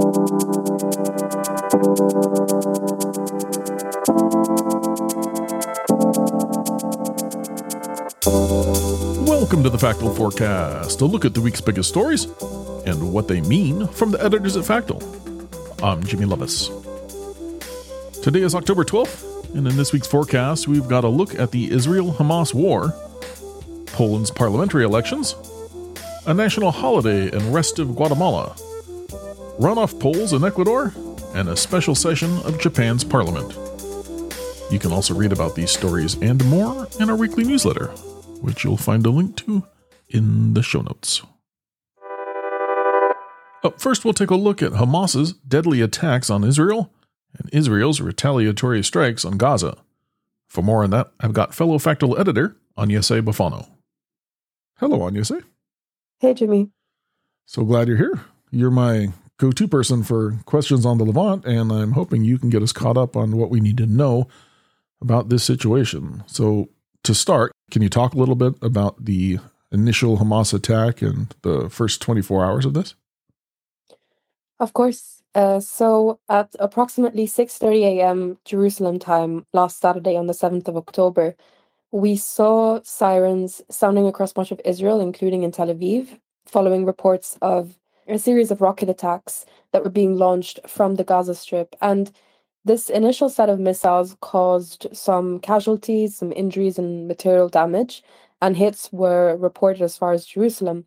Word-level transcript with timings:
Welcome 0.00 0.16
to 9.62 9.68
the 9.68 9.78
Factal 9.78 10.14
Forecast, 10.14 11.02
a 11.02 11.04
look 11.04 11.26
at 11.26 11.34
the 11.34 11.42
week's 11.42 11.60
biggest 11.60 11.90
stories 11.90 12.24
and 12.86 13.12
what 13.12 13.28
they 13.28 13.42
mean 13.42 13.88
from 13.88 14.10
the 14.10 14.24
editors 14.24 14.56
at 14.56 14.64
Factal. 14.64 15.02
I'm 15.82 16.02
Jimmy 16.04 16.24
Lovaas. 16.24 16.70
Today 18.22 18.40
is 18.40 18.54
October 18.54 18.84
12th, 18.84 19.54
and 19.54 19.68
in 19.68 19.76
this 19.76 19.92
week's 19.92 20.06
forecast, 20.06 20.66
we've 20.66 20.88
got 20.88 21.04
a 21.04 21.08
look 21.08 21.38
at 21.38 21.50
the 21.50 21.70
Israel 21.70 22.14
Hamas 22.14 22.54
war, 22.54 22.94
Poland's 23.84 24.30
parliamentary 24.30 24.84
elections, 24.84 25.34
a 26.24 26.32
national 26.32 26.70
holiday 26.70 27.30
in 27.30 27.52
rest 27.52 27.78
of 27.78 27.94
Guatemala, 27.94 28.56
runoff 29.60 30.00
polls 30.00 30.32
in 30.32 30.42
Ecuador, 30.42 30.94
and 31.34 31.50
a 31.50 31.56
special 31.56 31.94
session 31.94 32.34
of 32.44 32.58
Japan's 32.58 33.04
parliament. 33.04 33.52
You 34.70 34.78
can 34.78 34.90
also 34.90 35.12
read 35.12 35.32
about 35.32 35.54
these 35.54 35.70
stories 35.70 36.14
and 36.22 36.42
more 36.46 36.88
in 36.98 37.10
our 37.10 37.16
weekly 37.16 37.44
newsletter, 37.44 37.88
which 38.40 38.64
you'll 38.64 38.78
find 38.78 39.04
a 39.04 39.10
link 39.10 39.36
to 39.36 39.66
in 40.08 40.54
the 40.54 40.62
show 40.62 40.80
notes. 40.80 41.22
Up 43.62 43.78
first, 43.78 44.02
we'll 44.02 44.14
take 44.14 44.30
a 44.30 44.34
look 44.34 44.62
at 44.62 44.72
Hamas's 44.72 45.34
deadly 45.34 45.82
attacks 45.82 46.30
on 46.30 46.42
Israel 46.42 46.90
and 47.38 47.50
Israel's 47.52 48.00
retaliatory 48.00 48.82
strikes 48.82 49.26
on 49.26 49.36
Gaza. 49.36 49.76
For 50.48 50.62
more 50.62 50.82
on 50.82 50.90
that, 50.90 51.12
I've 51.20 51.34
got 51.34 51.54
fellow 51.54 51.78
Factal 51.78 52.18
editor 52.18 52.56
Agnese 52.78 53.20
Boffano. 53.20 53.68
Hello, 54.78 55.00
Agnese. 55.00 55.44
Hey, 56.18 56.32
Jimmy. 56.32 56.70
So 57.44 57.64
glad 57.64 57.88
you're 57.88 57.98
here. 57.98 58.20
You're 58.50 58.70
my 58.70 59.12
go 59.40 59.50
to 59.50 59.66
person 59.66 60.02
for 60.02 60.38
questions 60.44 60.84
on 60.84 60.98
the 60.98 61.04
Levant, 61.04 61.46
and 61.46 61.72
I'm 61.72 61.92
hoping 61.92 62.22
you 62.22 62.38
can 62.38 62.50
get 62.50 62.62
us 62.62 62.72
caught 62.72 62.98
up 62.98 63.16
on 63.16 63.38
what 63.38 63.50
we 63.50 63.58
need 63.58 63.78
to 63.78 63.86
know 63.86 64.28
about 65.00 65.30
this 65.30 65.42
situation. 65.42 66.22
So, 66.26 66.68
to 67.04 67.14
start, 67.14 67.52
can 67.70 67.80
you 67.80 67.88
talk 67.88 68.12
a 68.12 68.18
little 68.18 68.34
bit 68.34 68.54
about 68.60 69.06
the 69.06 69.38
initial 69.72 70.18
Hamas 70.18 70.52
attack 70.52 71.00
and 71.00 71.34
the 71.40 71.70
first 71.70 72.02
24 72.02 72.44
hours 72.44 72.66
of 72.66 72.74
this? 72.74 72.94
Of 74.58 74.74
course. 74.74 75.22
Uh, 75.34 75.60
so 75.60 76.18
at 76.28 76.54
approximately 76.58 77.26
6:30 77.26 77.84
a.m. 77.84 78.38
Jerusalem 78.44 78.98
time 78.98 79.46
last 79.54 79.80
Saturday 79.80 80.16
on 80.16 80.26
the 80.26 80.34
7th 80.34 80.68
of 80.68 80.76
October, 80.76 81.34
we 81.92 82.16
saw 82.16 82.80
sirens 82.82 83.62
sounding 83.70 84.06
across 84.06 84.36
much 84.36 84.50
of 84.52 84.60
Israel, 84.64 85.00
including 85.00 85.44
in 85.44 85.52
Tel 85.52 85.68
Aviv, 85.68 86.18
following 86.46 86.84
reports 86.84 87.38
of 87.40 87.79
a 88.08 88.18
series 88.18 88.50
of 88.50 88.60
rocket 88.60 88.88
attacks 88.88 89.46
that 89.72 89.84
were 89.84 89.90
being 89.90 90.16
launched 90.16 90.60
from 90.66 90.96
the 90.96 91.04
Gaza 91.04 91.34
Strip. 91.34 91.76
And 91.80 92.10
this 92.64 92.90
initial 92.90 93.28
set 93.28 93.48
of 93.48 93.58
missiles 93.60 94.16
caused 94.20 94.86
some 94.92 95.40
casualties, 95.40 96.16
some 96.16 96.32
injuries, 96.32 96.78
and 96.78 97.08
material 97.08 97.48
damage, 97.48 98.02
and 98.42 98.56
hits 98.56 98.90
were 98.92 99.36
reported 99.36 99.82
as 99.82 99.96
far 99.96 100.12
as 100.12 100.26
Jerusalem. 100.26 100.86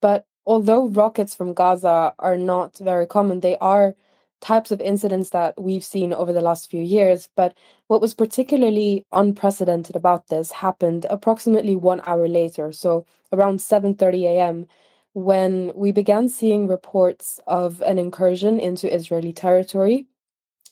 But 0.00 0.26
although 0.46 0.88
rockets 0.88 1.34
from 1.34 1.54
Gaza 1.54 2.14
are 2.18 2.36
not 2.36 2.78
very 2.78 3.06
common, 3.06 3.40
they 3.40 3.56
are 3.58 3.94
types 4.40 4.70
of 4.70 4.80
incidents 4.80 5.30
that 5.30 5.60
we've 5.60 5.84
seen 5.84 6.12
over 6.12 6.32
the 6.32 6.40
last 6.40 6.70
few 6.70 6.82
years. 6.82 7.28
But 7.36 7.56
what 7.88 8.00
was 8.00 8.14
particularly 8.14 9.04
unprecedented 9.12 9.96
about 9.96 10.28
this 10.28 10.50
happened 10.50 11.06
approximately 11.10 11.76
one 11.76 12.00
hour 12.06 12.26
later, 12.28 12.72
so 12.72 13.06
around 13.32 13.60
7:30 13.60 14.24
a.m., 14.24 14.66
when 15.14 15.72
we 15.74 15.92
began 15.92 16.28
seeing 16.28 16.68
reports 16.68 17.40
of 17.46 17.82
an 17.82 17.98
incursion 17.98 18.60
into 18.60 18.92
Israeli 18.94 19.32
territory 19.32 20.06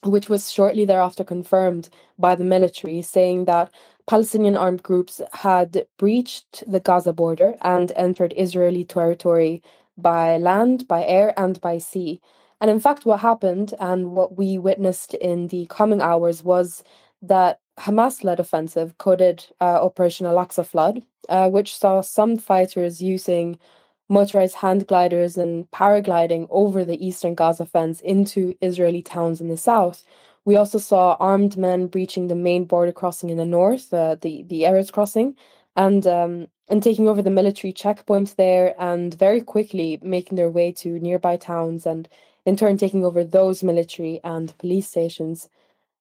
which 0.05 0.28
was 0.28 0.53
shortly 0.53 0.84
thereafter 0.84 1.25
confirmed 1.25 1.89
by 2.19 2.34
the 2.34 2.44
military, 2.44 3.03
saying 3.03 3.47
that 3.47 3.72
Palestinian 4.06 4.56
armed 4.56 4.83
groups 4.83 5.20
had 5.32 5.87
breached 5.98 6.65
the 6.71 6.81
Gaza 6.81 7.12
border 7.12 7.54
and 7.62 7.93
entered 7.97 8.32
Israeli 8.37 8.84
territory 8.84 9.62
by 9.97 10.38
land, 10.38 10.87
by 10.88 11.04
air, 11.04 11.34
and 11.37 11.60
by 11.60 11.78
sea. 11.78 12.21
And 12.60 12.71
in 12.71 12.81
fact, 12.81 13.04
what 13.04 13.21
happened 13.21 13.75
and 13.81 14.12
what 14.12 14.37
we 14.37 14.59
witnessed 14.59 15.15
in 15.15 15.48
the 15.48 15.66
coming 15.66 16.00
hours 16.00 16.43
was 16.43 16.82
that 17.22 17.60
Hamas 17.78 18.25
led 18.25 18.41
offensive, 18.41 18.97
coded 18.98 19.44
uh, 19.60 19.84
Operation 19.84 20.27
Al 20.27 20.37
Aqsa 20.37 20.66
Flood, 20.66 21.03
uh, 21.28 21.48
which 21.50 21.77
saw 21.77 22.00
some 22.00 22.38
fighters 22.38 23.03
using 23.03 23.59
motorized 24.09 24.57
hand 24.57 24.87
gliders 24.87 25.37
and 25.37 25.71
paragliding 25.71 26.47
over 26.51 26.85
the 26.85 27.05
eastern 27.07 27.35
Gaza 27.35 27.67
fence 27.67 28.01
into 28.01 28.55
Israeli 28.61 29.03
towns 29.03 29.41
in 29.41 29.49
the 29.49 29.57
south. 29.57 30.05
We 30.45 30.57
also 30.57 30.79
saw 30.79 31.17
armed 31.21 31.57
men 31.59 31.89
breaching 31.89 32.29
the 32.29 32.35
main 32.35 32.65
border 32.65 32.93
crossing 32.93 33.31
in 33.31 33.37
the 33.37 33.45
north, 33.45 33.93
uh, 33.93 34.17
the 34.21 34.43
the 34.45 34.63
Erez 34.63 34.91
crossing, 34.91 35.37
and 35.77 36.07
um, 36.07 36.49
and 36.69 36.83
taking 36.83 37.09
over 37.09 37.23
the 37.23 37.31
military 37.31 37.73
checkpoints 37.73 38.37
there, 38.37 38.75
and 38.79 39.13
very 39.15 39.43
quickly 39.43 39.99
making 40.03 40.37
their 40.37 40.51
way 40.51 40.73
to 40.73 40.99
nearby 41.01 41.37
towns, 41.37 41.85
and 41.87 42.09
in 42.47 42.57
turn 42.57 42.79
taking 42.79 43.05
over 43.05 43.23
those 43.25 43.63
military 43.63 44.21
and 44.25 44.57
police 44.59 44.89
stations. 44.89 45.51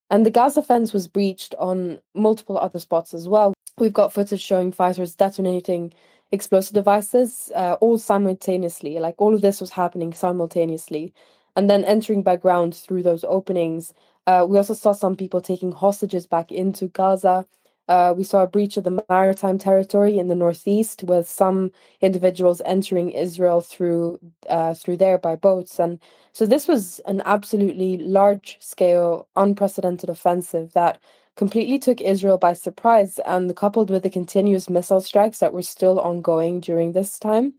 And 0.09 0.25
the 0.25 0.31
Gaza 0.31 0.63
fence 0.63 0.93
was 0.93 1.09
breached 1.09 1.53
on 1.59 1.99
multiple 2.15 2.57
other 2.57 2.79
spots 2.79 3.13
as 3.13 3.27
well. 3.27 3.53
We've 3.77 3.91
got 3.91 4.13
footage 4.13 4.41
showing 4.41 4.71
fighters 4.71 5.15
detonating 5.15 5.93
explosive 6.31 6.73
devices 6.73 7.51
uh, 7.55 7.77
all 7.81 7.97
simultaneously. 7.97 8.99
Like 8.99 9.15
all 9.17 9.33
of 9.33 9.41
this 9.41 9.61
was 9.61 9.71
happening 9.71 10.13
simultaneously. 10.13 11.13
And 11.55 11.69
then 11.69 11.83
entering 11.85 12.23
by 12.23 12.35
ground 12.35 12.75
through 12.75 13.03
those 13.03 13.23
openings. 13.23 13.93
Uh, 14.27 14.45
we 14.47 14.57
also 14.57 14.73
saw 14.73 14.91
some 14.91 15.15
people 15.15 15.41
taking 15.41 15.71
hostages 15.71 16.27
back 16.27 16.51
into 16.51 16.87
Gaza. 16.89 17.45
Uh, 17.87 18.13
we 18.15 18.23
saw 18.23 18.43
a 18.43 18.47
breach 18.47 18.75
of 18.75 18.83
the 18.83 19.03
maritime 19.09 19.57
territory 19.57 20.19
in 20.19 20.27
the 20.27 20.35
northeast, 20.35 21.03
with 21.03 21.27
some 21.27 21.71
individuals 22.01 22.61
entering 22.65 23.11
Israel 23.11 23.61
through 23.61 24.19
uh, 24.49 24.73
through 24.73 24.97
there 24.97 25.17
by 25.17 25.37
boats, 25.37 25.79
and 25.79 25.97
so 26.33 26.45
this 26.45 26.67
was 26.67 26.99
an 27.05 27.21
absolutely 27.25 27.97
large-scale, 27.97 29.27
unprecedented 29.37 30.09
offensive 30.09 30.73
that 30.73 30.99
completely 31.37 31.79
took 31.79 32.01
Israel 32.01 32.39
by 32.39 32.53
surprise. 32.53 33.19
And 33.25 33.55
coupled 33.55 33.91
with 33.91 34.03
the 34.03 34.11
continuous 34.11 34.69
missile 34.69 35.01
strikes 35.01 35.39
that 35.39 35.53
were 35.53 35.63
still 35.63 35.99
ongoing 36.01 36.61
during 36.61 36.93
this 36.93 37.19
time, 37.19 37.55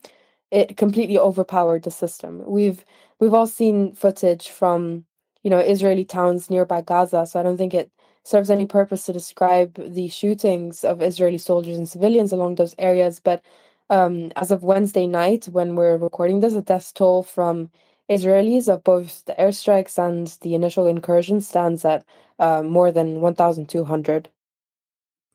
it 0.53 0.77
completely 0.79 1.19
overpowered 1.19 1.85
the 1.85 1.93
system. 1.93 2.43
We've 2.47 2.85
we've 3.21 3.35
all 3.35 3.49
seen 3.49 3.95
footage 3.95 4.51
from 4.51 5.07
you 5.45 5.51
know 5.51 5.61
Israeli 5.61 6.05
towns 6.07 6.51
nearby 6.51 6.83
Gaza, 6.83 7.27
so 7.27 7.41
I 7.41 7.45
don't 7.45 7.59
think 7.59 7.75
it 7.75 7.91
serves 8.25 8.51
any 8.51 8.67
purpose 8.67 9.07
to 9.07 9.15
describe 9.15 9.75
the 9.77 10.09
shootings 10.09 10.85
of 10.85 11.03
Israeli 11.03 11.39
soldiers 11.39 11.79
and 11.79 11.89
civilians 11.89 12.33
along 12.33 12.57
those 12.57 12.75
areas. 12.79 13.21
But 13.21 13.43
um, 13.91 14.33
as 14.37 14.51
of 14.51 14.63
Wednesday 14.65 15.07
night, 15.07 15.47
when 15.47 15.77
we're 15.77 15.99
recording 15.99 16.41
this, 16.41 16.55
a 16.55 16.63
death 16.63 16.93
toll 16.95 17.23
from 17.25 17.71
Israelis 18.11 18.69
of 18.69 18.85
both 18.85 19.25
the 19.27 19.35
airstrikes 19.35 19.99
and 19.99 20.27
the 20.41 20.55
initial 20.55 20.87
incursion 20.87 21.41
stands 21.41 21.85
at 21.85 22.05
uh, 22.39 22.63
more 22.63 22.91
than 22.91 23.21
1,200. 23.21 24.29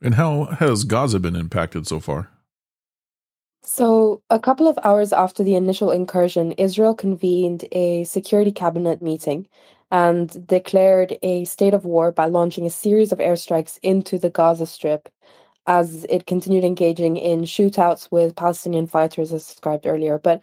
And 0.02 0.14
how 0.16 0.44
has 0.44 0.84
Gaza 0.84 1.20
been 1.20 1.36
impacted 1.36 1.86
so 1.86 2.00
far? 2.00 2.30
So, 3.62 4.22
a 4.28 4.38
couple 4.38 4.68
of 4.68 4.78
hours 4.84 5.12
after 5.12 5.42
the 5.42 5.54
initial 5.54 5.90
incursion, 5.90 6.52
Israel 6.52 6.94
convened 6.94 7.64
a 7.72 8.04
security 8.04 8.52
cabinet 8.52 9.00
meeting 9.00 9.48
and 9.90 10.46
declared 10.46 11.16
a 11.22 11.44
state 11.46 11.72
of 11.72 11.86
war 11.86 12.12
by 12.12 12.26
launching 12.26 12.66
a 12.66 12.70
series 12.70 13.10
of 13.12 13.18
airstrikes 13.18 13.78
into 13.82 14.18
the 14.18 14.28
Gaza 14.28 14.66
Strip 14.66 15.08
as 15.66 16.04
it 16.10 16.26
continued 16.26 16.64
engaging 16.64 17.16
in 17.16 17.42
shootouts 17.42 18.10
with 18.10 18.36
Palestinian 18.36 18.86
fighters, 18.86 19.32
as 19.32 19.46
described 19.46 19.86
earlier. 19.86 20.18
But 20.18 20.42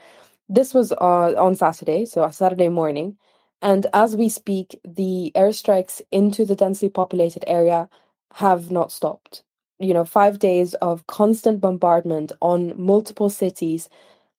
this 0.52 0.74
was 0.74 0.92
uh, 0.92 1.34
on 1.38 1.56
Saturday, 1.56 2.06
so 2.06 2.24
a 2.24 2.34
Saturday 2.34 2.70
morning. 2.70 3.18
And 3.62 3.88
as 3.94 4.16
we 4.16 4.28
speak, 4.28 4.80
the 4.84 5.32
airstrikes 5.36 6.02
into 6.12 6.46
the 6.46 6.56
densely 6.56 6.90
populated 6.90 7.44
area 7.48 7.88
have 8.34 8.72
not 8.72 8.92
stopped. 8.92 9.44
You 9.80 9.94
know, 9.94 10.06
five 10.06 10.40
days 10.40 10.74
of 10.76 11.08
constant 11.08 11.62
bombardment 11.62 12.32
on 12.42 12.74
multiple 12.80 13.30
cities 13.30 13.88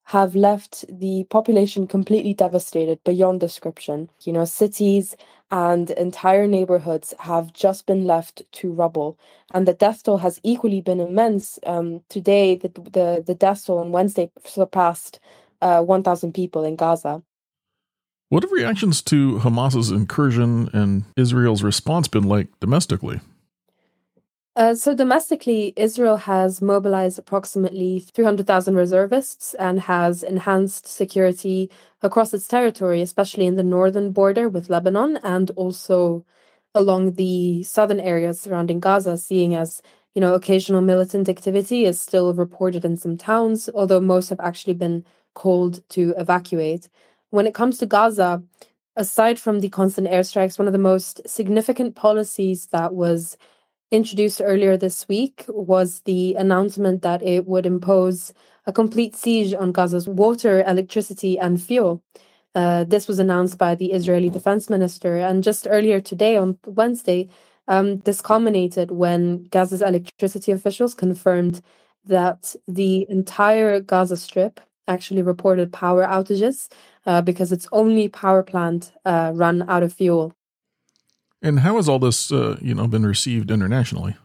have 0.05 0.35
left 0.35 0.85
the 0.89 1.25
population 1.31 1.87
completely 1.87 2.35
devastated 2.35 3.03
beyond 3.05 3.41
description. 3.41 4.11
You 4.25 4.33
know, 4.33 4.45
cities 4.45 5.17
and 5.51 5.91
entire 5.93 6.47
neighborhoods 6.47 7.15
have 7.21 7.53
just 7.53 7.87
been 7.87 8.05
left 8.05 8.43
to 8.53 8.73
rubble. 8.73 9.19
And 9.55 9.67
the 9.67 9.75
death 9.75 10.03
toll 10.03 10.19
has 10.19 10.41
equally 10.43 10.81
been 10.81 11.01
immense. 11.01 11.59
Um, 11.65 12.03
today, 12.09 12.57
the, 12.57 12.69
the, 12.69 13.25
the 13.27 13.35
death 13.35 13.67
toll 13.67 13.79
on 13.79 13.93
Wednesday 13.93 14.31
surpassed 14.45 15.21
uh, 15.63 15.83
1,000 15.83 16.35
people 16.35 16.65
in 16.65 16.77
Gaza. 16.77 17.23
What 18.29 18.43
have 18.43 18.53
reactions 18.53 19.03
to 19.03 19.39
Hamas's 19.39 19.91
incursion 19.91 20.71
and 20.73 21.05
Israel's 21.17 21.63
response 21.63 22.09
been 22.09 22.25
like 22.25 22.49
domestically? 22.61 23.21
Uh, 24.55 24.75
so 24.75 24.95
domestically, 24.95 25.73
Israel 25.77 26.19
has 26.19 26.61
mobilized 26.61 27.19
approximately 27.19 28.01
300,000 28.01 28.75
reservists 28.75 29.55
and 29.55 29.81
has 29.81 30.23
enhanced 30.23 30.87
security 30.87 31.71
across 32.03 32.35
its 32.35 32.47
territory, 32.49 33.01
especially 33.01 33.47
in 33.47 33.57
the 33.57 33.63
northern 33.63 34.13
border 34.13 34.49
with 34.51 34.69
Lebanon 34.69 35.19
and 35.23 35.51
also 35.53 36.25
along 36.75 37.13
the 37.13 37.63
southern 37.63 38.01
areas 38.01 38.41
surrounding 38.41 38.81
Gaza, 38.81 39.17
seeing 39.17 39.55
as 39.55 39.81
you 40.15 40.21
know 40.21 40.35
occasional 40.35 40.83
militant 40.83 41.29
activity 41.29 41.87
is 41.87 42.01
still 42.01 42.35
reported 42.35 42.85
in 42.85 42.97
some 42.99 43.17
towns, 43.17 43.71
although 43.75 44.01
most 44.01 44.29
have 44.29 44.41
actually 44.41 44.75
been 44.75 45.05
called 45.35 45.83
to 45.91 46.15
evacuate. 46.19 46.89
When 47.31 47.47
it 47.47 47.55
comes 47.55 47.79
to 47.79 47.87
Gaza, 47.87 48.43
aside 48.97 49.39
from 49.39 49.61
the 49.61 49.69
constant 49.69 50.09
airstrikes, 50.09 50.59
one 50.59 50.69
of 50.69 50.73
the 50.73 50.79
most 50.79 51.21
significant 51.27 51.97
policies 51.97 52.67
that 52.73 52.95
was 52.95 53.37
introduced 53.91 54.41
earlier 54.43 54.77
this 54.77 55.07
week 55.09 55.45
was 55.49 56.01
the 56.01 56.35
announcement 56.35 57.03
that 57.03 57.23
it 57.23 57.47
would 57.47 57.67
impose 57.67 58.33
a 58.67 58.73
complete 58.73 59.15
siege 59.17 59.55
on 59.55 59.73
Gaza's 59.73 60.09
water, 60.09 60.63
electricity, 60.67 61.39
and 61.39 61.63
fuel. 61.63 62.03
Uh, 62.55 62.85
this 62.85 63.09
was 63.09 63.19
announced 63.19 63.59
by 63.59 63.75
the 63.75 63.93
Israeli 63.93 64.31
defense 64.31 64.69
minister. 64.71 65.19
And 65.19 65.43
just 65.43 65.67
earlier 65.69 66.01
today, 66.01 66.37
on 66.37 66.59
Wednesday, 66.67 67.29
um, 67.69 67.99
this 68.01 68.21
culminated 68.21 68.91
when 68.91 69.45
Gaza's 69.45 69.83
electricity 69.83 70.53
officials 70.53 70.95
confirmed 70.95 71.63
that 72.05 72.55
the 72.67 73.07
entire 73.09 73.81
Gaza 73.81 74.17
Strip 74.17 74.61
actually 74.89 75.23
reported 75.23 75.73
power 75.73 76.05
outages 76.05 76.69
uh, 77.07 77.23
because 77.23 77.53
its 77.53 77.69
only 77.73 78.09
power 78.09 78.43
plant 78.43 78.93
uh, 79.05 79.33
run 79.35 79.69
out 79.69 79.83
of 79.83 79.93
fuel. 79.93 80.35
And 81.41 81.61
how 81.61 81.77
has 81.77 81.89
all 81.89 81.99
this, 81.99 82.31
uh, 82.31 82.57
you 82.61 82.75
know, 82.75 82.87
been 82.87 83.05
received 83.05 83.51
internationally? 83.51 84.17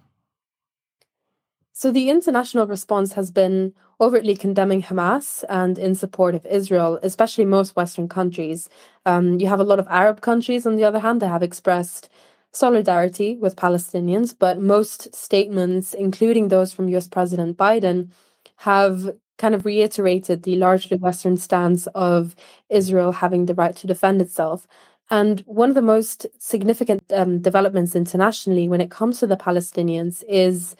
So 1.74 1.92
the 1.92 2.10
international 2.10 2.66
response 2.66 3.14
has 3.14 3.30
been 3.32 3.74
overtly 4.02 4.36
condemning 4.36 4.84
Hamas 4.84 5.44
and 5.50 5.78
in 5.78 5.96
support 5.96 6.36
of 6.36 6.46
Israel, 6.46 7.00
especially 7.04 7.46
most 7.46 7.76
Western 7.76 8.08
countries. 8.08 8.70
Um, 9.06 9.40
you 9.40 9.48
have 9.48 9.60
a 9.60 9.64
lot 9.64 9.80
of 9.80 9.88
Arab 9.88 10.22
countries, 10.22 10.66
on 10.66 10.76
the 10.76 10.84
other 10.84 11.00
hand, 11.00 11.22
that 11.22 11.30
have 11.30 11.44
expressed 11.44 12.10
solidarity 12.52 13.36
with 13.36 13.56
Palestinians, 13.56 14.36
but 14.38 14.60
most 14.60 15.14
statements, 15.14 15.94
including 15.94 16.48
those 16.48 16.74
from 16.74 16.90
US 16.90 17.08
President 17.08 17.58
Biden, 17.58 18.10
have 18.58 19.12
kind 19.38 19.56
of 19.56 19.66
reiterated 19.66 20.44
the 20.44 20.56
largely 20.56 20.98
Western 20.98 21.38
stance 21.38 21.88
of 21.96 22.36
Israel 22.70 23.12
having 23.12 23.46
the 23.46 23.54
right 23.56 23.76
to 23.78 23.88
defend 23.88 24.22
itself. 24.22 24.68
And 25.10 25.42
one 25.46 25.70
of 25.70 25.76
the 25.76 25.82
most 25.82 26.26
significant 26.40 27.04
um, 27.14 27.40
developments 27.40 27.96
internationally 27.96 28.68
when 28.68 28.82
it 28.82 28.92
comes 28.92 29.20
to 29.20 29.28
the 29.28 29.38
Palestinians 29.38 30.24
is 30.28 30.76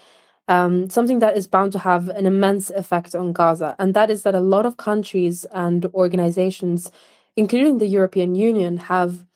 um, 0.48 0.90
something 0.90 1.20
that 1.20 1.38
is 1.38 1.48
bound 1.48 1.72
to 1.74 1.80
have 1.80 2.10
an 2.10 2.26
immense 2.26 2.70
effect 2.70 3.16
on 3.16 3.34
Gaza. 3.34 3.76
And 3.80 3.94
that 3.94 4.10
is 4.10 4.24
that 4.24 4.36
a 4.36 4.40
lot 4.40 4.66
of 4.66 4.78
countries 4.78 5.46
and 5.52 5.86
organizations, 5.88 6.92
including 7.36 7.78
the 7.78 7.88
European 7.88 8.36
Union, 8.36 8.78
have 8.78 9.27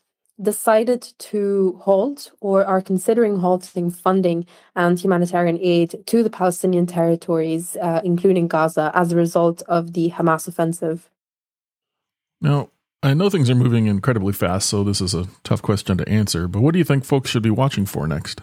decided 0.41 1.13
to 1.17 1.79
halt 1.83 2.31
or 2.41 2.65
are 2.65 2.81
considering 2.81 3.39
halting 3.39 3.91
funding 3.91 4.45
and 4.75 4.99
humanitarian 4.99 5.59
aid 5.61 6.03
to 6.07 6.23
the 6.23 6.29
Palestinian 6.29 6.85
territories, 6.85 7.77
uh, 7.81 8.01
including 8.03 8.47
Gaza, 8.47 8.91
as 8.93 9.11
a 9.11 9.15
result 9.15 9.61
of 9.67 9.93
the 9.93 10.11
Hamas 10.11 10.47
offensive. 10.47 11.09
Now, 12.41 12.69
I 13.03 13.13
know 13.13 13.29
things 13.29 13.49
are 13.49 13.55
moving 13.55 13.87
incredibly 13.87 14.33
fast, 14.33 14.69
so 14.69 14.83
this 14.83 15.01
is 15.01 15.13
a 15.13 15.27
tough 15.43 15.61
question 15.61 15.97
to 15.97 16.07
answer, 16.09 16.47
but 16.47 16.61
what 16.61 16.73
do 16.73 16.79
you 16.79 16.85
think 16.85 17.03
folks 17.03 17.29
should 17.29 17.43
be 17.43 17.49
watching 17.49 17.85
for 17.85 18.07
next? 18.07 18.41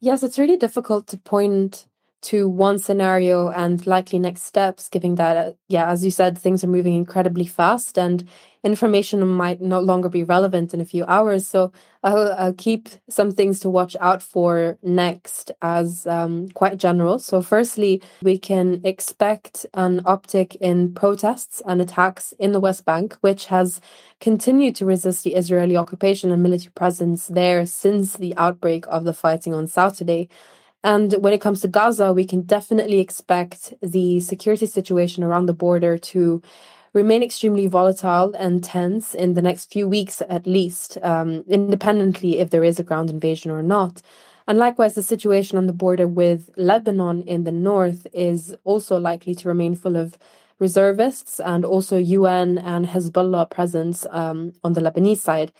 Yes, 0.00 0.22
it's 0.22 0.38
really 0.38 0.58
difficult 0.58 1.06
to 1.08 1.16
point 1.16 1.86
to 2.24 2.48
one 2.48 2.78
scenario 2.78 3.50
and 3.50 3.86
likely 3.86 4.18
next 4.18 4.42
steps, 4.42 4.88
given 4.88 5.14
that, 5.16 5.36
uh, 5.36 5.52
yeah, 5.68 5.90
as 5.90 6.04
you 6.04 6.10
said, 6.10 6.38
things 6.38 6.64
are 6.64 6.68
moving 6.68 6.94
incredibly 6.94 7.46
fast 7.46 7.98
and 7.98 8.28
information 8.64 9.26
might 9.28 9.60
no 9.60 9.78
longer 9.78 10.08
be 10.08 10.24
relevant 10.24 10.72
in 10.72 10.80
a 10.80 10.86
few 10.86 11.04
hours. 11.04 11.46
So 11.46 11.70
I'll, 12.02 12.32
I'll 12.32 12.54
keep 12.54 12.88
some 13.08 13.30
things 13.30 13.60
to 13.60 13.70
watch 13.70 13.94
out 14.00 14.22
for 14.22 14.78
next 14.82 15.50
as 15.62 16.06
um, 16.06 16.48
quite 16.50 16.78
general. 16.78 17.18
So, 17.18 17.40
firstly, 17.42 18.02
we 18.22 18.38
can 18.38 18.80
expect 18.84 19.64
an 19.74 20.02
uptick 20.02 20.56
in 20.56 20.92
protests 20.94 21.62
and 21.66 21.80
attacks 21.80 22.32
in 22.38 22.52
the 22.52 22.60
West 22.60 22.84
Bank, 22.84 23.16
which 23.22 23.46
has 23.46 23.80
continued 24.20 24.76
to 24.76 24.86
resist 24.86 25.24
the 25.24 25.34
Israeli 25.34 25.76
occupation 25.76 26.30
and 26.30 26.42
military 26.42 26.72
presence 26.74 27.26
there 27.26 27.64
since 27.66 28.14
the 28.14 28.34
outbreak 28.36 28.84
of 28.88 29.04
the 29.04 29.14
fighting 29.14 29.54
on 29.54 29.66
Saturday. 29.66 30.28
And 30.84 31.14
when 31.14 31.32
it 31.32 31.40
comes 31.40 31.62
to 31.62 31.68
Gaza, 31.68 32.12
we 32.12 32.26
can 32.26 32.42
definitely 32.42 33.00
expect 33.00 33.72
the 33.80 34.20
security 34.20 34.66
situation 34.66 35.24
around 35.24 35.46
the 35.46 35.54
border 35.54 35.96
to 35.96 36.42
remain 36.92 37.22
extremely 37.22 37.66
volatile 37.66 38.34
and 38.38 38.62
tense 38.62 39.14
in 39.14 39.32
the 39.32 39.40
next 39.40 39.72
few 39.72 39.88
weeks 39.88 40.20
at 40.28 40.46
least, 40.46 40.98
um, 41.02 41.42
independently 41.48 42.38
if 42.38 42.50
there 42.50 42.62
is 42.62 42.78
a 42.78 42.84
ground 42.84 43.08
invasion 43.08 43.50
or 43.50 43.62
not. 43.62 44.02
And 44.46 44.58
likewise, 44.58 44.94
the 44.94 45.02
situation 45.02 45.56
on 45.56 45.66
the 45.66 45.72
border 45.72 46.06
with 46.06 46.50
Lebanon 46.58 47.22
in 47.22 47.44
the 47.44 47.52
north 47.52 48.06
is 48.12 48.54
also 48.64 48.98
likely 48.98 49.34
to 49.36 49.48
remain 49.48 49.74
full 49.74 49.96
of 49.96 50.18
reservists 50.58 51.40
and 51.40 51.64
also 51.64 51.96
UN 51.96 52.58
and 52.58 52.86
Hezbollah 52.86 53.50
presence 53.50 54.06
um, 54.10 54.52
on 54.62 54.74
the 54.74 54.82
Lebanese 54.82 55.18
side. 55.18 55.50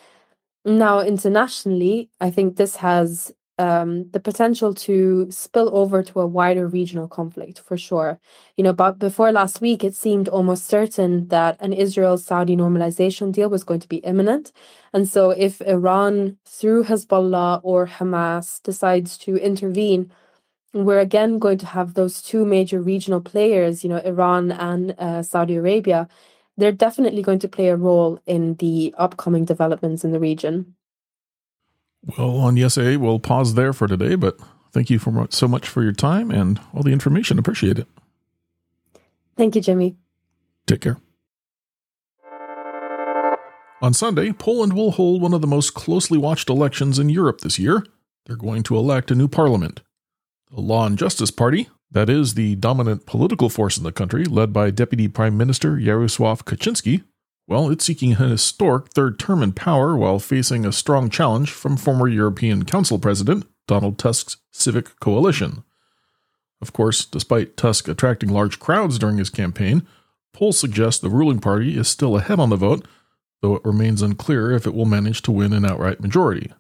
Now, 0.67 1.01
internationally, 1.01 2.11
I 2.21 2.31
think 2.31 2.57
this 2.57 2.77
has 2.77 3.33
um, 3.59 4.11
the 4.11 4.21
potential 4.21 4.75
to 4.75 5.31
spill 5.31 5.71
over 5.77 6.03
to 6.03 6.21
a 6.21 6.27
wider 6.27 6.67
regional 6.67 7.09
conflict 7.09 7.61
for 7.61 7.77
sure. 7.77 8.19
You 8.57 8.65
know, 8.65 8.73
but 8.73 8.99
before 8.99 9.31
last 9.33 9.61
week, 9.61 9.85
it 9.85 9.95
seemed 9.95 10.29
almost 10.29 10.67
certain 10.67 11.29
that 11.29 11.57
an 11.61 11.73
Israel 11.73 12.19
Saudi 12.19 12.57
normalization 12.57 13.33
deal 13.33 13.49
was 13.49 13.65
going 13.65 13.81
to 13.81 13.89
be 13.89 13.99
imminent. 13.99 14.53
And 14.93 15.09
so, 15.09 15.31
if 15.31 15.61
Iran, 15.63 16.39
through 16.47 16.85
Hezbollah 16.85 17.61
or 17.63 17.87
Hamas, 17.87 18.63
decides 18.63 19.17
to 19.19 19.37
intervene, 19.37 20.11
we're 20.73 21.01
again 21.01 21.39
going 21.39 21.59
to 21.59 21.67
have 21.67 21.95
those 21.95 22.21
two 22.23 22.45
major 22.45 22.81
regional 22.83 23.21
players, 23.21 23.85
you 23.85 23.91
know, 23.91 23.99
Iran 23.99 24.53
and 24.53 24.95
uh, 24.99 25.23
Saudi 25.23 25.57
Arabia. 25.57 26.09
They're 26.57 26.73
definitely 26.73 27.23
going 27.23 27.41
to 27.41 27.49
play 27.49 27.69
a 27.69 27.77
role 27.77 28.21
in 28.27 28.55
the 28.57 28.95
upcoming 28.99 29.45
developments 29.45 30.05
in 30.05 30.13
the 30.13 30.21
region. 30.21 30.75
Well, 32.07 32.33
Agnese, 32.35 32.99
we'll 32.99 33.19
pause 33.19 33.55
there 33.55 33.73
for 33.73 33.87
today, 33.89 34.15
but 34.15 34.39
thank 34.73 34.91
you 34.91 34.99
for 34.99 35.27
so 35.31 35.49
much 35.49 35.69
for 35.69 35.83
your 35.83 35.93
time 35.93 36.31
and 36.31 36.61
all 36.75 36.83
the 36.83 36.93
information. 36.93 37.39
Appreciate 37.39 37.79
it. 37.79 37.89
Thank 39.37 39.57
you, 39.57 39.63
Jimmy. 39.63 39.97
Take 40.67 40.83
care. 40.83 40.99
On 43.83 43.93
Sunday, 43.93 44.33
Poland 44.33 44.75
will 44.75 44.93
hold 44.93 45.21
one 45.21 45.35
of 45.35 45.41
the 45.41 45.47
most 45.47 45.75
closely 45.75 46.17
watched 46.17 46.49
elections 46.49 46.99
in 46.99 47.09
Europe 47.09 47.41
this 47.41 47.59
year. 47.59 47.85
They're 48.27 48.37
going 48.37 48.63
to 48.65 48.77
elect 48.77 49.11
a 49.11 49.15
new 49.15 49.29
parliament. 49.29 49.83
The 50.51 50.61
Law 50.61 50.87
and 50.87 50.97
Justice 50.97 51.31
Party, 51.31 51.69
that 51.91 52.09
is 52.09 52.35
the 52.35 52.55
dominant 52.57 53.05
political 53.07 53.51
force 53.51 53.77
in 53.77 53.85
the 53.85 53.93
country, 53.93 54.25
led 54.25 54.53
by 54.53 54.71
Deputy 54.71 55.09
Prime 55.09 55.37
Minister 55.37 55.73
Jarosław 55.73 56.45
Kaczynski, 56.45 57.03
well, 57.47 57.71
it's 57.71 57.85
seeking 57.85 58.13
an 58.13 58.31
historic 58.31 58.89
third 58.89 59.19
term 59.19 59.43
in 59.43 59.53
power 59.53 59.97
while 59.97 60.19
facing 60.19 60.65
a 60.65 60.73
strong 60.73 61.11
challenge 61.11 61.51
from 61.51 61.77
former 61.77 62.09
European 62.09 62.65
Council 62.65 62.99
President 62.99 63.47
Donald 63.67 63.99
Tusk's 63.99 64.39
Civic 64.51 64.99
Coalition. 65.01 65.63
Of 66.61 66.73
course, 66.73 67.05
despite 67.05 67.57
Tusk 67.57 67.89
attracting 67.89 68.31
large 68.31 68.59
crowds 68.59 68.99
during 68.99 69.19
his 69.19 69.31
campaign, 69.31 69.87
polls 70.33 70.59
suggest 70.59 71.03
the 71.03 71.11
ruling 71.11 71.39
party 71.39 71.77
is 71.77 71.89
still 71.89 72.17
ahead 72.17 72.41
on 72.41 72.51
the 72.51 72.57
vote, 72.57 72.87
though 73.43 73.57
it 73.57 73.65
remains 73.65 74.01
unclear 74.01 74.53
if 74.53 74.67
it 74.67 74.75
will 74.75 74.87
manage 74.87 75.21
to 75.23 75.33
win 75.33 75.53
an 75.53 75.67
outright 75.67 76.01
majority. 76.01 76.53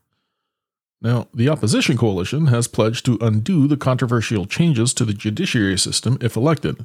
Now, 1.00 1.28
the 1.34 1.48
opposition 1.48 1.96
coalition 1.96 2.46
has 2.46 2.68
pledged 2.68 3.04
to 3.06 3.18
undo 3.20 3.66
the 3.66 3.76
controversial 3.76 4.46
changes 4.46 4.92
to 4.94 5.04
the 5.04 5.14
judiciary 5.14 5.78
system 5.78 6.18
if 6.20 6.36
elected 6.36 6.84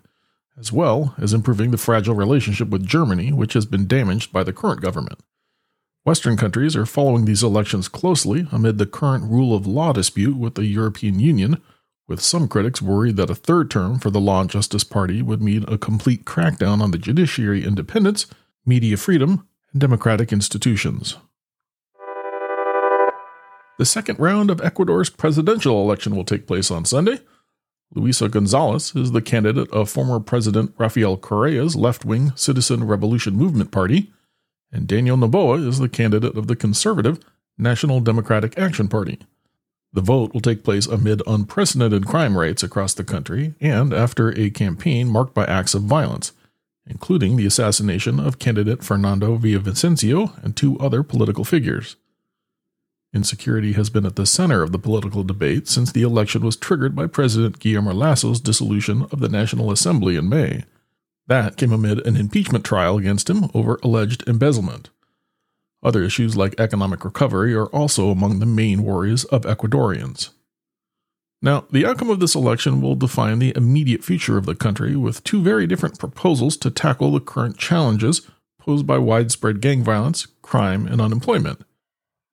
as 0.60 0.72
well 0.72 1.16
as 1.18 1.34
improving 1.34 1.72
the 1.72 1.78
fragile 1.78 2.16
relationship 2.16 2.70
with 2.70 2.86
Germany, 2.86 3.32
which 3.32 3.54
has 3.54 3.66
been 3.66 3.88
damaged 3.88 4.34
by 4.34 4.44
the 4.44 4.54
current 4.54 4.82
government. 4.82 5.20
Western 6.06 6.38
countries 6.38 6.76
are 6.76 6.86
following 6.86 7.26
these 7.26 7.44
elections 7.44 7.88
closely 7.88 8.48
amid 8.52 8.78
the 8.78 8.86
current 8.86 9.24
rule 9.24 9.56
of 9.56 9.68
law 9.68 9.94
dispute 9.94 10.36
with 10.36 10.56
the 10.56 10.66
European 10.66 11.20
Union, 11.20 11.62
with 12.08 12.22
some 12.22 12.48
critics 12.48 12.82
worried 12.82 13.16
that 13.18 13.30
a 13.30 13.36
third 13.36 13.70
term 13.70 14.00
for 14.00 14.10
the 14.10 14.20
Law 14.20 14.42
and 14.42 14.50
Justice 14.50 14.84
Party 14.84 15.22
would 15.22 15.42
mean 15.42 15.64
a 15.68 15.78
complete 15.78 16.26
crackdown 16.26 16.82
on 16.82 16.92
the 16.92 16.98
judiciary 16.98 17.64
independence, 17.64 18.26
media 18.66 18.98
freedom, 18.98 19.48
and 19.72 19.80
democratic 19.80 20.34
institutions. 20.34 21.18
The 23.78 23.86
second 23.86 24.20
round 24.20 24.50
of 24.50 24.60
Ecuador's 24.62 25.10
presidential 25.10 25.82
election 25.82 26.16
will 26.16 26.26
take 26.26 26.48
place 26.48 26.70
on 26.72 26.84
Sunday. 26.84 27.20
Luisa 27.94 28.30
Gonzalez 28.30 28.96
is 28.96 29.12
the 29.12 29.22
candidate 29.22 29.70
of 29.72 29.90
former 29.90 30.20
President 30.20 30.74
Rafael 30.78 31.18
Correa's 31.18 31.76
left 31.76 32.06
wing 32.06 32.32
Citizen 32.36 32.84
Revolution 32.84 33.36
Movement 33.36 33.72
Party, 33.72 34.12
and 34.72 34.88
Daniel 34.88 35.18
Noboa 35.18 35.66
is 35.68 35.80
the 35.80 35.90
candidate 35.90 36.38
of 36.38 36.48
the 36.48 36.56
conservative 36.56 37.20
National 37.58 38.00
Democratic 38.00 38.58
Action 38.58 38.88
Party. 38.88 39.20
The 39.92 40.02
vote 40.02 40.34
will 40.34 40.42
take 40.42 40.64
place 40.64 40.86
amid 40.86 41.24
unprecedented 41.26 42.06
crime 42.06 42.38
rates 42.38 42.62
across 42.62 42.94
the 42.94 43.04
country 43.04 43.56
and 43.60 43.92
after 43.92 44.38
a 44.38 44.52
campaign 44.52 45.08
marked 45.08 45.34
by 45.34 45.46
acts 45.46 45.74
of 45.74 45.82
violence, 45.82 46.32
including 46.86 47.36
the 47.36 47.48
assassination 47.48 48.20
of 48.20 48.38
candidate 48.38 48.84
Fernando 48.84 49.36
Villavicencio 49.38 50.44
and 50.44 50.56
two 50.56 50.78
other 50.80 51.02
political 51.02 51.44
figures. 51.44 51.96
Insecurity 53.14 53.74
has 53.74 53.90
been 53.90 54.06
at 54.06 54.16
the 54.16 54.26
center 54.26 54.62
of 54.62 54.72
the 54.72 54.78
political 54.78 55.24
debate 55.24 55.68
since 55.68 55.92
the 55.92 56.04
election 56.04 56.44
was 56.44 56.56
triggered 56.56 56.96
by 56.96 57.08
President 57.08 57.60
Guillermo 57.60 57.94
Lasso's 57.94 58.40
dissolution 58.40 59.04
of 59.12 59.20
the 59.20 59.30
National 59.30 59.72
Assembly 59.72 60.16
in 60.16 60.30
May. 60.30 60.64
That 61.26 61.58
came 61.58 61.72
amid 61.72 62.06
an 62.06 62.16
impeachment 62.16 62.64
trial 62.64 62.98
against 62.98 63.30
him 63.30 63.50
over 63.54 63.80
alleged 63.82 64.28
embezzlement. 64.28 64.90
Other 65.82 66.04
issues 66.04 66.38
like 66.38 66.60
economic 66.60 67.04
recovery 67.04 67.56
are 67.56 67.68
also 67.68 68.10
among 68.10 68.40
the 68.40 68.46
main 68.46 68.84
worries 68.84 69.24
of 69.26 69.44
Ecuadorians. 69.44 70.30
Now, 71.42 71.66
the 71.72 71.86
outcome 71.86 72.10
of 72.10 72.20
this 72.20 72.36
election 72.36 72.82
will 72.82 72.96
define 72.96 73.40
the 73.40 73.54
immediate 73.56 74.04
future 74.04 74.38
of 74.38 74.46
the 74.46 74.56
country, 74.56 74.96
with 74.96 75.24
two 75.24 75.42
very 75.42 75.66
different 75.68 75.98
proposals 75.98 76.58
to 76.58 76.70
tackle 76.70 77.12
the 77.12 77.22
current 77.22 77.58
challenges 77.58 78.28
posed 78.60 78.86
by 78.86 78.98
widespread 78.98 79.62
gang 79.62 79.82
violence, 79.82 80.28
crime, 80.42 80.86
and 80.86 81.00
unemployment. 81.00 81.64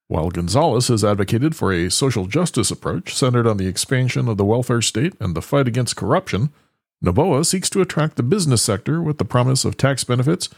While 0.09 0.31
Gonzalez 0.31 0.89
has 0.89 1.05
advocated 1.05 1.57
for 1.57 1.73
a 1.73 1.91
social 1.91 2.27
justice 2.27 2.71
approach 2.71 3.13
centered 3.15 3.47
on 3.47 3.57
the 3.57 3.67
expansion 3.67 4.29
of 4.29 4.37
the 4.37 4.45
welfare 4.45 4.83
state 4.83 5.15
and 5.19 5.35
the 5.35 5.43
fight 5.43 5.67
against 5.67 5.97
corruption, 5.97 6.51
Noboa 7.05 7.45
seeks 7.45 7.69
to 7.71 7.81
attract 7.81 8.17
the 8.17 8.23
business 8.23 8.63
sector 8.63 9.03
with 9.03 9.19
the 9.19 9.25
promise 9.25 9.65
of 9.65 9.77
tax 9.77 10.05
benefits 10.05 10.49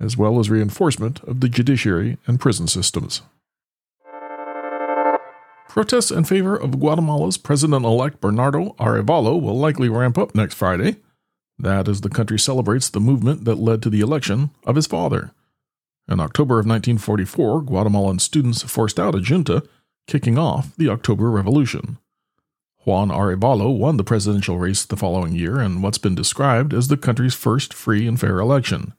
as 0.00 0.16
well 0.16 0.38
as 0.38 0.50
reinforcement 0.50 1.22
of 1.24 1.40
the 1.40 1.48
judiciary 1.48 2.18
and 2.26 2.40
prison 2.40 2.66
systems. 2.66 3.22
Protests 5.68 6.10
in 6.10 6.24
favor 6.24 6.56
of 6.56 6.72
Guatemala's 6.72 7.38
president 7.38 7.84
elect 7.84 8.20
Bernardo 8.20 8.74
Arevalo 8.78 9.40
will 9.40 9.58
likely 9.58 9.88
ramp 9.88 10.18
up 10.18 10.34
next 10.34 10.54
Friday. 10.54 10.96
That 11.58 11.88
as 11.88 12.00
the 12.00 12.10
country 12.10 12.38
celebrates 12.38 12.88
the 12.88 13.00
movement 13.00 13.44
that 13.44 13.58
led 13.58 13.82
to 13.82 13.90
the 13.90 14.00
election 14.00 14.50
of 14.64 14.76
his 14.76 14.86
father. 14.86 15.32
In 16.08 16.20
October 16.20 16.54
of 16.54 16.66
1944, 16.66 17.62
Guatemalan 17.62 18.20
students 18.20 18.62
forced 18.62 19.00
out 19.00 19.14
a 19.14 19.20
junta, 19.20 19.64
kicking 20.06 20.38
off 20.38 20.76
the 20.76 20.88
October 20.88 21.30
Revolution. 21.30 21.98
Juan 22.84 23.08
Arevalo 23.08 23.76
won 23.76 23.96
the 23.96 24.04
presidential 24.04 24.58
race 24.58 24.84
the 24.84 24.96
following 24.96 25.34
year 25.34 25.60
in 25.60 25.82
what's 25.82 25.98
been 25.98 26.14
described 26.14 26.72
as 26.72 26.86
the 26.86 26.96
country's 26.96 27.34
first 27.34 27.74
free 27.74 28.06
and 28.06 28.20
fair 28.20 28.38
election. 28.38 28.92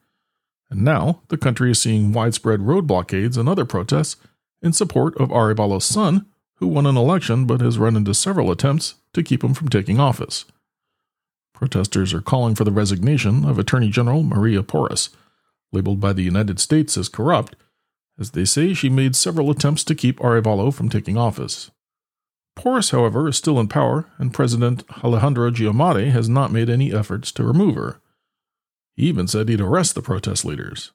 And 0.70 0.84
now 0.84 1.22
the 1.30 1.38
country 1.38 1.72
is 1.72 1.80
seeing 1.80 2.12
widespread 2.12 2.64
road 2.64 2.86
blockades 2.86 3.38
and 3.38 3.48
other 3.48 3.64
protests 3.64 4.18
in 4.62 4.74
support 4.74 5.16
of 5.16 5.30
Arevalo's 5.30 5.86
son, 5.86 6.26
who 6.56 6.68
won 6.68 6.86
an 6.86 6.98
election 6.98 7.46
but 7.46 7.62
has 7.62 7.78
run 7.78 7.96
into 7.96 8.14
several 8.14 8.52
attempts 8.52 8.96
to 9.14 9.24
keep 9.24 9.46
him 9.46 9.54
from 9.54 9.70
taking 9.70 9.98
office. 9.98 10.44
Protesters 11.54 12.14
are 12.14 12.22
calling 12.22 12.56
for 12.56 12.66
the 12.66 12.72
resignation 12.72 13.46
of 13.46 13.58
Attorney 13.58 13.90
General 13.90 14.24
Maria 14.24 14.62
Porras, 14.62 15.10
labeled 15.72 16.00
by 16.00 16.14
the 16.14 16.24
United 16.24 16.60
States 16.60 16.98
as 16.98 17.10
corrupt, 17.10 17.56
as 18.20 18.32
they 18.32 18.46
say 18.46 18.74
she 18.74 18.90
made 18.90 19.16
several 19.16 19.50
attempts 19.50 19.84
to 19.84 19.96
keep 19.96 20.20
Arevalo 20.20 20.74
from 20.74 20.90
taking 20.90 21.18
office. 21.18 21.72
Porras, 22.56 22.90
however, 22.90 23.28
is 23.28 23.38
still 23.38 23.60
in 23.60 23.68
power, 23.68 24.10
and 24.18 24.34
President 24.34 24.84
Alejandro 25.04 25.52
Giammattei 25.52 26.10
has 26.12 26.28
not 26.28 26.52
made 26.52 26.70
any 26.70 26.92
efforts 26.92 27.32
to 27.34 27.44
remove 27.44 27.76
her. 27.76 28.02
He 28.96 29.04
even 29.04 29.28
said 29.28 29.48
he'd 29.48 29.62
arrest 29.62 29.94
the 29.94 30.02
protest 30.02 30.44
leaders. 30.44 30.92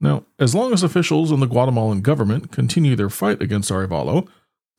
Now, 0.00 0.24
as 0.38 0.54
long 0.54 0.72
as 0.72 0.82
officials 0.82 1.30
and 1.30 1.40
the 1.40 1.46
Guatemalan 1.46 2.00
government 2.00 2.50
continue 2.50 2.96
their 2.96 3.10
fight 3.10 3.40
against 3.40 3.70
Arevalo, 3.70 4.26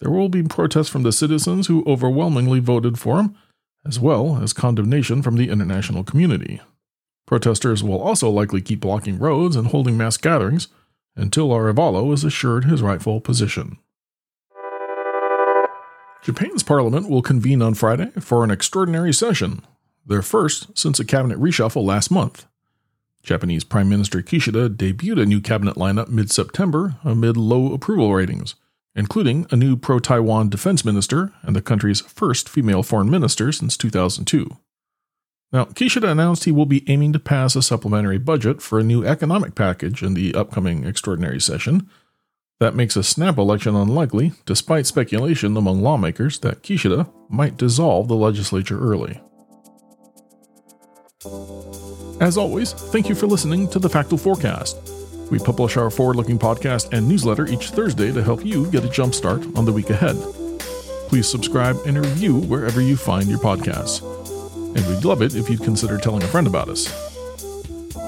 there 0.02 0.12
will 0.12 0.30
be 0.30 0.44
protests 0.44 0.90
from 0.90 1.04
the 1.04 1.12
citizens 1.14 1.68
who 1.68 1.86
overwhelmingly 1.86 2.60
voted 2.60 3.00
for 3.00 3.20
him, 3.20 3.38
as 3.86 4.00
well 4.00 4.40
as 4.42 4.52
condemnation 4.52 5.22
from 5.22 5.38
the 5.38 5.50
international 5.50 6.04
community. 6.04 6.60
Protesters 7.32 7.82
will 7.82 8.02
also 8.02 8.30
likely 8.30 8.60
keep 8.60 8.82
blocking 8.82 9.18
roads 9.18 9.56
and 9.56 9.68
holding 9.68 9.96
mass 9.96 10.18
gatherings 10.18 10.68
until 11.16 11.48
Arevalo 11.48 12.14
is 12.14 12.26
assured 12.26 12.66
his 12.66 12.82
rightful 12.82 13.22
position. 13.22 13.78
Japan's 16.22 16.62
parliament 16.62 17.10
will 17.10 17.22
convene 17.22 17.62
on 17.62 17.74
Friday 17.74 18.12
for 18.20 18.44
an 18.44 18.52
extraordinary 18.52 19.14
session 19.14 19.62
their 20.06 20.22
first 20.22 20.78
since 20.78 21.00
a 21.00 21.06
cabinet 21.06 21.40
reshuffle 21.40 21.86
last 21.86 22.12
month. 22.12 22.48
Japanese 23.24 23.64
Prime 23.64 23.88
Minister 23.88 24.22
Kishida 24.22 24.68
debuted 24.68 25.22
a 25.22 25.26
new 25.26 25.40
cabinet 25.40 25.78
lineup 25.78 26.10
mid 26.10 26.30
September 26.32 26.98
amid 27.02 27.38
low 27.38 27.74
approval 27.74 28.14
ratings, 28.14 28.56
including 28.94 29.48
a 29.52 29.56
new 29.56 29.78
pro 29.78 30.00
Taiwan 30.00 30.50
defense 30.50 30.84
minister 30.84 31.32
and 31.44 31.56
the 31.56 31.62
country's 31.62 32.02
first 32.02 32.50
female 32.50 32.84
foreign 32.84 33.10
minister 33.10 33.54
since 33.54 33.78
2002. 33.78 34.58
Now, 35.54 35.66
Kishida 35.66 36.10
announced 36.10 36.46
he 36.46 36.52
will 36.52 36.66
be 36.66 36.90
aiming 36.90 37.12
to 37.14 37.20
pass 37.20 37.56
a 37.56 37.62
supplementary 37.62 38.18
budget 38.18 38.62
for 38.62 38.80
a 38.80 38.84
new 38.84 39.06
economic 39.06 39.54
package 39.54 40.02
in 40.02 40.14
the 40.14 40.34
upcoming 40.34 40.86
extraordinary 40.86 41.42
session. 41.42 41.90
That 42.60 42.76
makes 42.76 42.96
a 42.96 43.04
snap 43.04 43.38
election 43.38 43.76
unlikely, 43.76 44.34
despite 44.46 44.86
speculation 44.86 45.58
among 45.58 45.82
lawmakers 45.82 46.40
that 46.40 46.62
Kishida 46.62 47.12
might 47.28 47.58
dissolve 47.58 48.08
the 48.08 48.16
legislature 48.16 48.80
early. 48.80 49.20
As 52.22 52.38
always, 52.38 52.74
thank 52.74 53.10
you 53.10 53.16
for 53.16 53.28
listening 53.28 53.68
to 53.70 53.80
the 53.80 53.90
Factal 53.90 54.18
Forecast. 54.18 54.78
We 55.32 55.40
publish 55.40 55.76
our 55.76 55.90
forward 55.90 56.18
looking 56.18 56.38
podcast 56.38 56.94
and 56.94 57.08
newsletter 57.08 57.48
each 57.48 57.72
Thursday 57.72 58.12
to 58.12 58.24
help 58.24 58.46
you 58.46 58.70
get 58.70 58.86
a 58.86 58.90
jump 58.90 59.16
start 59.16 59.44
on 59.56 59.66
the 59.66 59.74
week 59.74 59.90
ahead. 59.90 60.16
Please 61.08 61.28
subscribe 61.28 61.78
and 61.86 61.98
review 61.98 62.38
wherever 62.38 62.80
you 62.80 62.96
find 62.96 63.28
your 63.28 63.40
podcasts. 63.40 64.11
And 64.76 64.88
we'd 64.88 65.04
love 65.06 65.22
it 65.22 65.36
if 65.36 65.50
you'd 65.50 65.64
consider 65.64 65.98
telling 65.98 66.24
a 66.24 66.28
friend 66.28 66.48
about 66.48 66.70
us. 66.70 66.86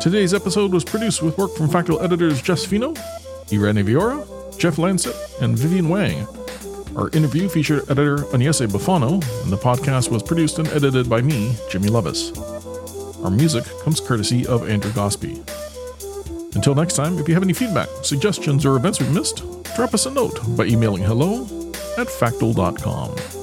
Today's 0.01 0.33
episode 0.33 0.73
was 0.73 0.83
produced 0.83 1.21
with 1.21 1.37
work 1.37 1.55
from 1.55 1.69
Factal 1.69 2.01
editors 2.01 2.41
Jess 2.41 2.65
Fino, 2.65 2.93
Irene 3.51 3.85
Villora, 3.85 4.57
Jeff 4.57 4.75
Landset, 4.75 5.41
and 5.41 5.57
Vivian 5.57 5.89
Wang. 5.89 6.27
Our 6.95 7.09
interview 7.09 7.49
featured 7.49 7.89
editor 7.89 8.17
Agnese 8.17 8.67
Boffano, 8.67 9.13
and 9.43 9.51
the 9.51 9.57
podcast 9.57 10.11
was 10.11 10.21
produced 10.21 10.59
and 10.59 10.67
edited 10.69 11.09
by 11.09 11.21
me, 11.21 11.55
Jimmy 11.69 11.89
Lovaas. 11.89 12.33
Our 13.23 13.31
music 13.31 13.63
comes 13.83 13.99
courtesy 13.99 14.45
of 14.45 14.69
Andrew 14.69 14.91
Gospe. 14.91 15.41
Until 16.55 16.75
next 16.75 16.93
time, 16.93 17.17
if 17.17 17.27
you 17.27 17.33
have 17.33 17.43
any 17.43 17.53
feedback, 17.53 17.87
suggestions, 18.03 18.65
or 18.65 18.75
events 18.75 18.99
we've 18.99 19.13
missed, 19.13 19.43
drop 19.75 19.93
us 19.93 20.05
a 20.05 20.11
note 20.11 20.39
by 20.55 20.65
emailing 20.65 21.03
hello 21.03 21.47
at 21.97 22.09
factal.com. 22.09 23.42